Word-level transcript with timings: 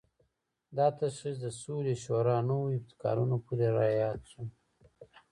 دا 0.77 0.87
تشخیص 0.99 1.37
د 1.41 1.47
سولې 1.61 1.93
شورا 2.03 2.37
نوو 2.49 2.73
ابتکارونو 2.77 3.35
پورې 3.45 3.67
راياد 3.77 4.19
شو. 4.31 4.43